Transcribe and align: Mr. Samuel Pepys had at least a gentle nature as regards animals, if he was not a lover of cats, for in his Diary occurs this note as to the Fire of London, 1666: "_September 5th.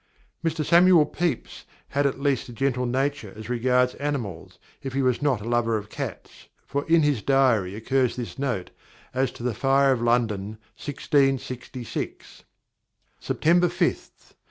Mr. 0.43 0.65
Samuel 0.65 1.05
Pepys 1.05 1.65
had 1.89 2.07
at 2.07 2.19
least 2.19 2.49
a 2.49 2.53
gentle 2.53 2.87
nature 2.87 3.31
as 3.35 3.51
regards 3.51 3.93
animals, 4.01 4.57
if 4.81 4.93
he 4.93 5.03
was 5.03 5.21
not 5.21 5.41
a 5.41 5.47
lover 5.47 5.77
of 5.77 5.89
cats, 5.91 6.47
for 6.65 6.87
in 6.89 7.03
his 7.03 7.21
Diary 7.21 7.75
occurs 7.75 8.15
this 8.15 8.39
note 8.39 8.71
as 9.13 9.29
to 9.33 9.43
the 9.43 9.53
Fire 9.53 9.91
of 9.91 10.01
London, 10.01 10.57
1666: 10.83 12.43
"_September 13.21 13.65
5th. 13.65 14.33